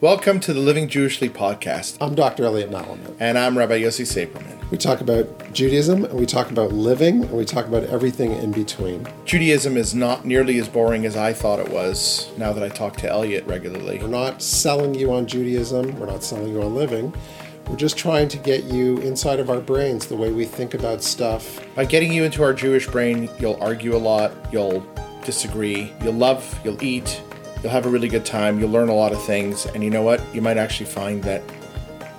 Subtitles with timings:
[0.00, 2.44] Welcome to the Living Jewishly podcast, I'm Dr.
[2.44, 3.16] Elliot Malamet.
[3.18, 4.70] and I'm Rabbi Yossi Saperman.
[4.70, 8.52] We talk about Judaism, and we talk about living, and we talk about everything in
[8.52, 9.08] between.
[9.24, 12.96] Judaism is not nearly as boring as I thought it was now that I talk
[12.98, 13.98] to Elliot regularly.
[13.98, 17.12] We're not selling you on Judaism, we're not selling you on living.
[17.66, 21.02] We're just trying to get you inside of our brains the way we think about
[21.02, 21.60] stuff.
[21.74, 24.86] By getting you into our Jewish brain, you'll argue a lot, you'll
[25.24, 27.20] disagree, you'll love, you'll eat,
[27.62, 30.02] you'll have a really good time, you'll learn a lot of things, and you know
[30.02, 30.22] what?
[30.34, 31.42] You might actually find that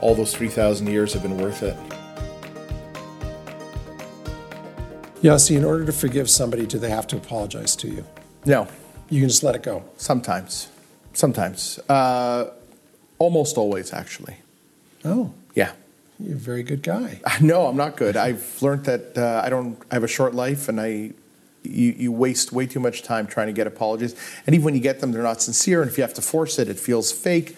[0.02, 1.76] all those 3,000 years have been worth it.
[5.22, 8.06] Yeah, see, in order to forgive somebody, do they have to apologize to you?
[8.46, 8.68] No,
[9.10, 9.84] You can just let it go.
[9.98, 10.70] sometimes.
[11.14, 11.78] Sometimes.
[11.90, 12.52] Uh,
[13.18, 14.38] almost always, actually.
[15.04, 15.72] Oh, Yeah.
[16.20, 17.20] you're a very good guy.
[17.42, 18.16] No, I'm not good.
[18.16, 19.78] I've learned that uh, I don't.
[19.92, 21.12] I have a short life, and I
[21.70, 24.16] you, you waste way too much time trying to get apologies.
[24.46, 25.82] And even when you get them, they're not sincere.
[25.82, 27.56] And if you have to force it, it feels fake.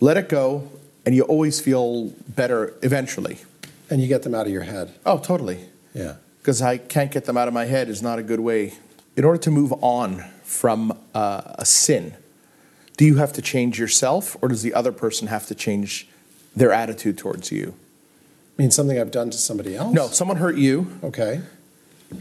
[0.00, 0.70] Let it go,
[1.06, 3.38] and you always feel better eventually.
[3.90, 4.94] And you get them out of your head.
[5.04, 5.60] Oh, totally.
[5.94, 6.16] Yeah.
[6.40, 8.74] Because I can't get them out of my head is not a good way.
[9.16, 12.14] In order to move on from uh, a sin,
[12.96, 16.08] do you have to change yourself, or does the other person have to change
[16.54, 17.74] their attitude towards you?
[18.56, 19.92] I mean something I've done to somebody else?
[19.92, 20.98] No, someone hurt you.
[21.02, 21.40] Okay,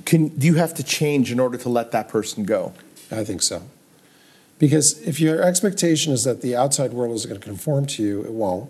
[0.05, 2.73] Can do you have to change in order to let that person go?
[3.11, 3.63] I think so.
[4.59, 8.23] Because if your expectation is that the outside world is going to conform to you,
[8.23, 8.69] it won't.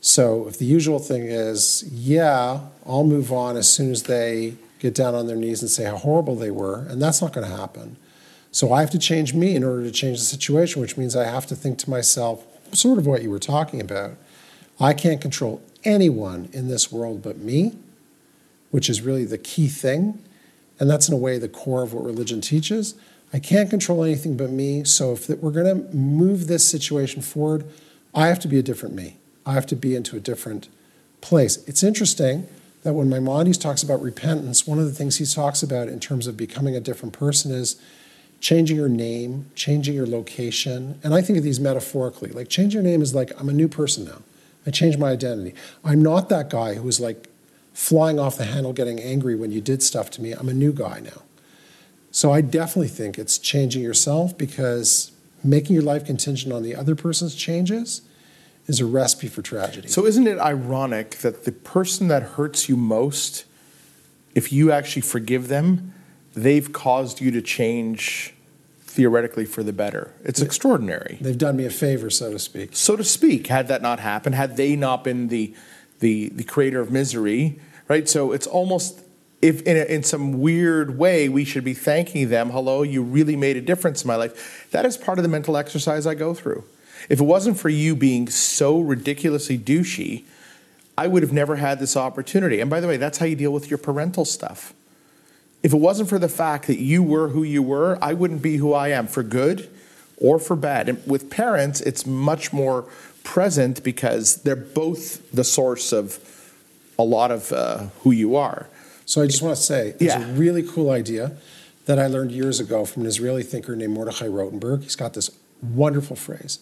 [0.00, 4.94] So if the usual thing is, yeah, I'll move on as soon as they get
[4.94, 7.56] down on their knees and say how horrible they were, and that's not going to
[7.56, 7.96] happen.
[8.52, 11.24] So I have to change me in order to change the situation, which means I
[11.24, 14.12] have to think to myself, sort of what you were talking about.
[14.78, 17.72] I can't control anyone in this world but me,
[18.70, 20.22] which is really the key thing.
[20.80, 22.94] And that's in a way the core of what religion teaches.
[23.32, 24.84] I can't control anything but me.
[24.84, 27.64] So if we're going to move this situation forward,
[28.14, 29.16] I have to be a different me.
[29.44, 30.68] I have to be into a different
[31.20, 31.56] place.
[31.68, 32.46] It's interesting
[32.82, 36.26] that when Maimonides talks about repentance, one of the things he talks about in terms
[36.26, 37.80] of becoming a different person is
[38.40, 41.00] changing your name, changing your location.
[41.02, 42.30] And I think of these metaphorically.
[42.30, 44.22] Like change your name is like I'm a new person now.
[44.66, 45.54] I changed my identity.
[45.82, 47.28] I'm not that guy who was like
[47.74, 50.32] flying off the handle getting angry when you did stuff to me.
[50.32, 51.22] I'm a new guy now.
[52.10, 55.10] So I definitely think it's changing yourself because
[55.42, 58.02] making your life contingent on the other person's changes
[58.66, 59.88] is a recipe for tragedy.
[59.88, 63.44] So isn't it ironic that the person that hurts you most,
[64.34, 65.92] if you actually forgive them,
[66.34, 68.34] they've caused you to change
[68.80, 70.14] theoretically for the better.
[70.22, 71.18] It's extraordinary.
[71.20, 72.76] They've done me a favor, so to speak.
[72.76, 75.52] So to speak, had that not happened, had they not been the
[76.04, 78.06] the the creator of misery, right?
[78.08, 79.00] So it's almost
[79.40, 82.50] if in, a, in some weird way we should be thanking them.
[82.50, 84.68] Hello, you really made a difference in my life.
[84.70, 86.62] That is part of the mental exercise I go through.
[87.08, 90.24] If it wasn't for you being so ridiculously douchey,
[90.96, 92.60] I would have never had this opportunity.
[92.60, 94.74] And by the way, that's how you deal with your parental stuff.
[95.62, 98.56] If it wasn't for the fact that you were who you were, I wouldn't be
[98.58, 99.70] who I am for good
[100.18, 100.88] or for bad.
[100.88, 102.86] And with parents, it's much more
[103.24, 106.20] present because they're both the source of
[106.98, 108.68] a lot of uh, who you are.
[109.06, 110.28] So I just want to say, there's Yeah.
[110.30, 111.32] a really cool idea
[111.86, 114.82] that I learned years ago from an Israeli thinker named Mordechai Rotenberg.
[114.84, 115.30] He's got this
[115.62, 116.58] wonderful phrase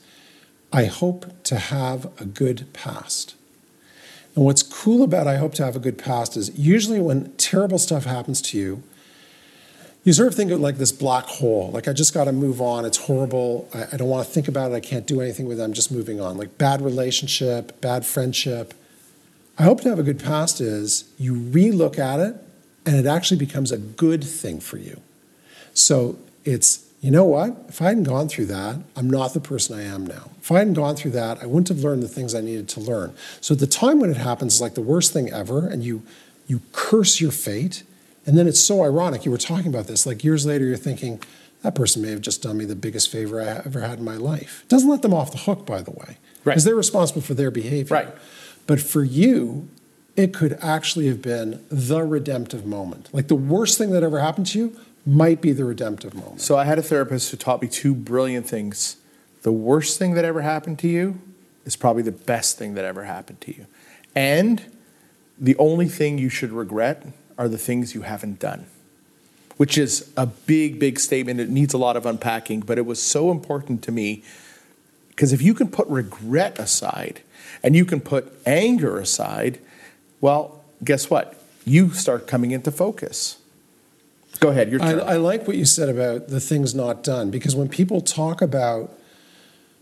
[0.72, 3.34] I hope to have a good past.
[4.34, 7.78] And what's cool about I hope to have a good past is usually when terrible
[7.78, 8.82] stuff happens to you,
[10.04, 11.70] you sort of think of like this black hole.
[11.70, 12.84] Like, I just got to move on.
[12.84, 13.68] It's horrible.
[13.72, 14.74] I, I don't want to think about it.
[14.74, 15.62] I can't do anything with it.
[15.62, 16.36] I'm just moving on.
[16.36, 18.74] Like, bad relationship, bad friendship.
[19.58, 22.36] I hope to have a good past is you relook at it
[22.84, 25.00] and it actually becomes a good thing for you.
[25.74, 27.56] So it's, you know what?
[27.68, 30.30] If I hadn't gone through that, I'm not the person I am now.
[30.40, 32.80] If I hadn't gone through that, I wouldn't have learned the things I needed to
[32.80, 33.14] learn.
[33.40, 36.02] So at the time when it happens, it's like the worst thing ever, and you
[36.46, 37.84] you curse your fate.
[38.24, 39.24] And then it's so ironic.
[39.24, 40.06] You were talking about this.
[40.06, 41.20] Like years later, you're thinking,
[41.62, 44.16] that person may have just done me the biggest favor I ever had in my
[44.16, 44.64] life.
[44.68, 46.18] Doesn't let them off the hook, by the way.
[46.44, 46.54] Right.
[46.54, 47.94] Because they're responsible for their behavior.
[47.94, 48.08] Right.
[48.66, 49.68] But for you,
[50.16, 53.08] it could actually have been the redemptive moment.
[53.12, 56.40] Like the worst thing that ever happened to you might be the redemptive moment.
[56.40, 58.96] So I had a therapist who taught me two brilliant things.
[59.42, 61.20] The worst thing that ever happened to you
[61.64, 63.66] is probably the best thing that ever happened to you.
[64.14, 64.62] And
[65.38, 67.04] the only thing you should regret
[67.42, 68.66] are the things you haven't done,
[69.56, 71.40] which is a big, big statement.
[71.40, 74.22] It needs a lot of unpacking, but it was so important to me
[75.08, 77.20] because if you can put regret aside
[77.60, 79.58] and you can put anger aside,
[80.20, 81.42] well, guess what?
[81.64, 83.38] You start coming into focus.
[84.38, 85.00] Go ahead, your I, turn.
[85.00, 88.96] I like what you said about the things not done because when people talk about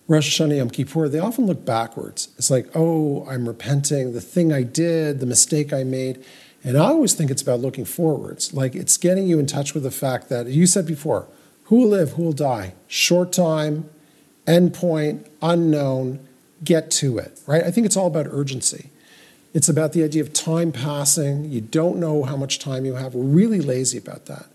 [0.09, 2.31] Rosh Hashanah, Yom Kippur, they often look backwards.
[2.39, 6.25] It's like, oh, I'm repenting, the thing I did, the mistake I made.
[6.63, 8.53] And I always think it's about looking forwards.
[8.53, 11.27] Like it's getting you in touch with the fact that you said before,
[11.65, 12.75] who will live, who will die?
[12.87, 13.89] Short time,
[14.47, 16.27] end point, unknown,
[16.63, 17.63] get to it, right?
[17.63, 18.91] I think it's all about urgency.
[19.55, 21.51] It's about the idea of time passing.
[21.51, 23.15] You don't know how much time you have.
[23.15, 24.47] We're really lazy about that.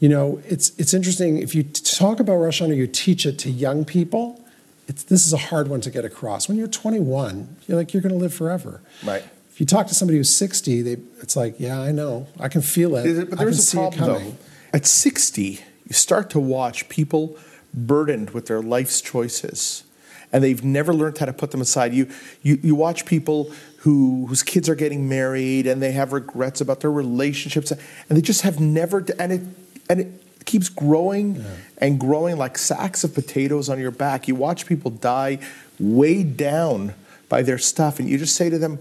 [0.00, 1.38] You know, it's, it's interesting.
[1.38, 4.44] If you talk about Rosh Hashanah, you teach it to young people,
[4.86, 6.48] it's, this is a hard one to get across.
[6.48, 8.80] When you're 21, you're like, you're going to live forever.
[9.04, 9.24] Right.
[9.58, 12.28] If you talk to somebody who's 60, they, it's like, yeah, I know.
[12.38, 13.02] I can feel it.
[13.02, 14.30] But I can there's a it problem, coming.
[14.30, 14.36] though.
[14.72, 17.36] At 60, you start to watch people
[17.74, 19.82] burdened with their life's choices,
[20.32, 21.92] and they've never learned how to put them aside.
[21.92, 22.08] You,
[22.40, 26.78] you, you watch people who, whose kids are getting married, and they have regrets about
[26.78, 29.40] their relationships, and they just have never, and it,
[29.90, 31.44] and it keeps growing
[31.78, 34.28] and growing like sacks of potatoes on your back.
[34.28, 35.40] You watch people die
[35.80, 36.94] weighed down
[37.28, 38.78] by their stuff, and you just say to them,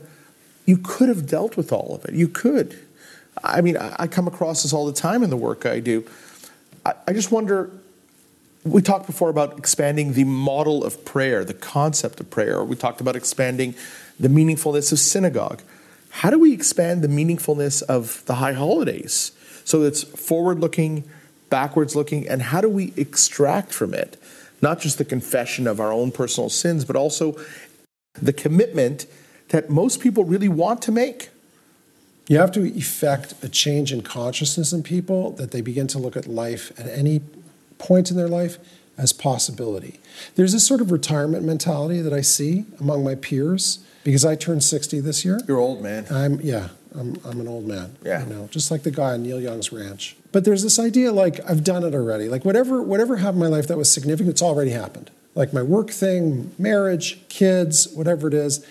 [0.68, 2.14] you could have dealt with all of it.
[2.14, 2.78] You could.
[3.44, 6.06] I mean, I I come across this all the time in the work I do.
[6.86, 7.72] I, I just wonder.
[8.64, 12.64] We talked before about expanding the model of prayer, the concept of prayer.
[12.64, 13.76] We talked about expanding
[14.20, 15.62] the meaningfulness of synagogue.
[16.10, 19.32] How do we expand the meaningfulness of the high holidays
[19.64, 21.06] so it's forward looking,
[21.50, 24.18] backwards looking, and how do we extract from it
[24.62, 27.36] not just the confession of our own personal sins, but also
[28.14, 29.06] the commitment
[29.50, 31.30] that most people really want to make?
[32.28, 36.18] You have to effect a change in consciousness in people that they begin to look
[36.18, 37.22] at life at any
[37.78, 38.58] point in their life
[38.98, 40.00] as possibility.
[40.36, 44.64] There's this sort of retirement mentality that I see among my peers because I turned
[44.64, 45.40] 60 this year.
[45.48, 46.06] You're old, man.
[46.10, 47.96] I'm yeah, I'm I'm an old man.
[48.04, 48.26] Yeah.
[48.26, 50.16] You know, just like the guy on Neil Young's ranch.
[50.32, 52.28] But there's this idea like I've done it already.
[52.28, 55.12] Like whatever whatever happened in my life that was significant, it's already happened.
[55.36, 58.66] Like my work thing, marriage, kids, whatever it is.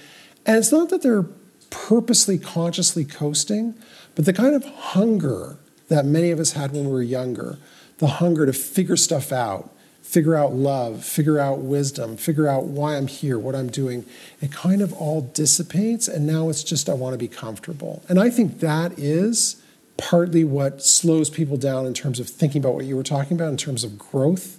[0.47, 1.27] And it's not that they're
[1.71, 3.75] purposely consciously coasting,
[4.15, 5.59] but the kind of hunger
[5.89, 7.59] that many of us had when we were younger,
[7.99, 9.73] the hunger to figure stuff out,
[10.03, 14.07] figure out love, figure out wisdom, figure out why I'm here, what I'm doing,
[14.41, 16.07] it kind of all dissipates.
[16.07, 18.03] And now it's just, I want to be comfortable.
[18.09, 19.61] And I think that is
[19.97, 23.49] partly what slows people down in terms of thinking about what you were talking about,
[23.49, 24.59] in terms of growth,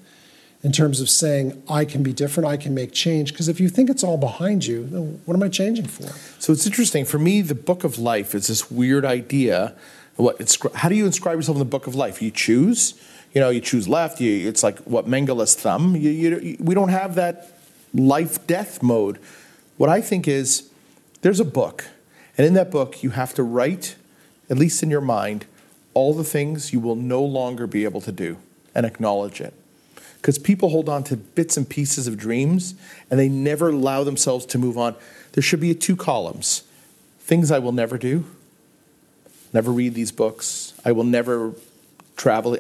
[0.67, 3.31] in terms of saying, I can be different, I can make change.
[3.31, 6.09] Because if you think it's all behind you, then what am I changing for?
[6.39, 7.05] So it's interesting.
[7.05, 9.73] For me, the book of life is this weird idea.
[10.17, 10.35] What
[10.75, 12.21] how do you inscribe yourself in the book of life?
[12.21, 13.01] You choose.
[13.33, 14.19] You know, you choose left.
[14.19, 15.95] You, it's like what Mengele's thumb.
[15.95, 17.57] You, you, we don't have that
[17.93, 19.19] life death mode.
[19.77, 20.69] What I think is
[21.21, 21.85] there's a book,
[22.37, 23.95] and in that book you have to write,
[24.49, 25.45] at least in your mind,
[25.93, 28.35] all the things you will no longer be able to do,
[28.75, 29.53] and acknowledge it.
[30.27, 32.75] Because people hold on to bits and pieces of dreams,
[33.09, 34.94] and they never allow themselves to move on.
[35.31, 36.63] There should be two columns:
[37.21, 38.25] things I will never do,
[39.53, 40.74] never read these books.
[40.83, 41.53] I will never
[42.18, 42.57] travel.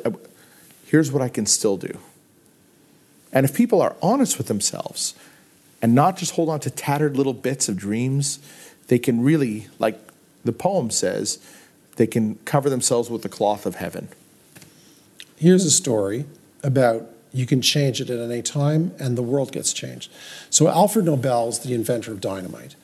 [0.85, 1.99] Here's what I can still do.
[3.33, 5.13] And if people are honest with themselves
[5.81, 8.39] and not just hold on to tattered little bits of dreams,
[8.87, 9.99] they can really, like
[10.45, 11.37] the poem says,
[11.97, 14.07] they can cover themselves with the cloth of heaven.
[15.35, 16.23] Here's a story
[16.63, 20.11] about you can change it at any time and the world gets changed.
[20.49, 22.75] So Alfred Nobel's the inventor of dynamite.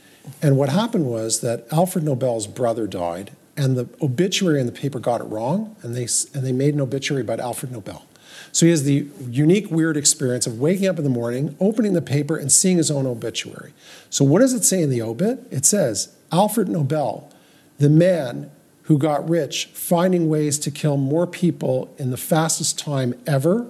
[0.42, 5.00] And what happened was that Alfred Nobel's brother died and the obituary in the paper
[5.00, 8.06] got it wrong and they and they made an obituary about Alfred Nobel.
[8.52, 12.02] So he has the unique weird experience of waking up in the morning, opening the
[12.02, 13.74] paper and seeing his own obituary.
[14.12, 15.48] So what does it say in the obit?
[15.50, 17.32] It says Alfred Nobel,
[17.80, 18.52] the man
[18.84, 23.68] who got rich finding ways to kill more people in the fastest time ever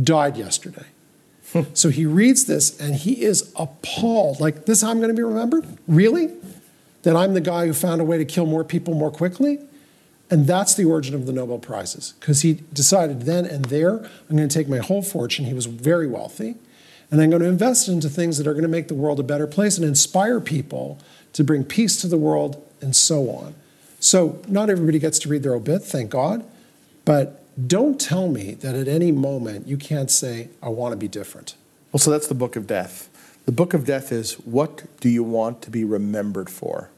[0.00, 0.86] died yesterday.
[1.74, 4.40] so he reads this and he is appalled.
[4.40, 5.66] Like, this is how I'm going to be remembered?
[5.88, 6.30] Really?
[7.02, 9.58] That I'm the guy who found a way to kill more people more quickly?
[10.30, 14.36] And that's the origin of the Nobel Prizes, because he decided then and there, I'm
[14.36, 15.44] going to take my whole fortune.
[15.46, 16.54] He was very wealthy,
[17.10, 19.24] and I'm going to invest into things that are going to make the world a
[19.24, 21.00] better place and inspire people
[21.32, 23.56] to bring peace to the world and so on.
[23.98, 26.44] So, not everybody gets to read their obit, thank God,
[27.04, 31.08] but don't tell me that at any moment you can't say, I want to be
[31.08, 31.54] different.
[31.92, 33.08] Well, so that's the book of death.
[33.46, 36.90] The book of death is what do you want to be remembered for?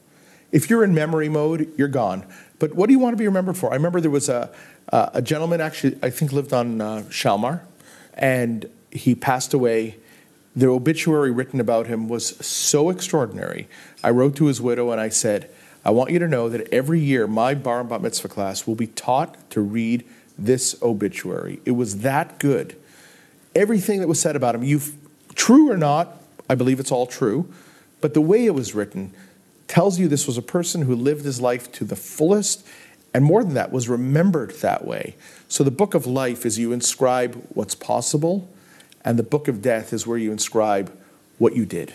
[0.51, 2.25] If you're in memory mode, you're gone.
[2.59, 3.71] But what do you want to be remembered for?
[3.71, 4.51] I remember there was a,
[4.91, 7.61] uh, a gentleman, actually, I think lived on uh, Shalmar,
[8.13, 9.97] and he passed away.
[10.55, 13.67] The obituary written about him was so extraordinary.
[14.03, 15.49] I wrote to his widow and I said,
[15.83, 18.75] I want you to know that every year my bar and bat mitzvah class will
[18.75, 20.05] be taught to read
[20.37, 21.59] this obituary.
[21.65, 22.75] It was that good.
[23.55, 24.95] Everything that was said about him, you've
[25.35, 27.51] True or not, I believe it's all true,
[28.01, 29.13] but the way it was written
[29.67, 32.67] tells you this was a person who lived his life to the fullest,
[33.13, 35.15] and more than that, was remembered that way.
[35.47, 38.49] So the book of life is you inscribe what's possible,
[39.03, 40.95] and the book of death is where you inscribe
[41.37, 41.93] what you did.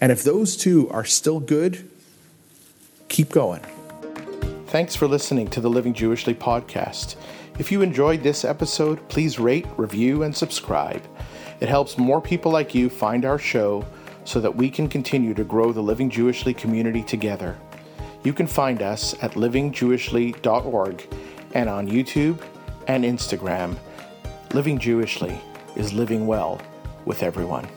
[0.00, 1.88] And if those two are still good,
[3.08, 3.60] keep going.
[4.68, 7.16] Thanks for listening to the Living Jewishly podcast.
[7.60, 11.02] If you enjoyed this episode, please rate, review, and subscribe.
[11.60, 13.84] It helps more people like you find our show
[14.24, 17.58] so that we can continue to grow the Living Jewishly community together.
[18.24, 21.14] You can find us at livingjewishly.org
[21.52, 22.40] and on YouTube
[22.88, 23.76] and Instagram.
[24.54, 25.38] Living Jewishly
[25.76, 26.62] is living well
[27.04, 27.68] with everyone.